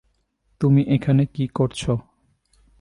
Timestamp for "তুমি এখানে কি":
0.61-1.45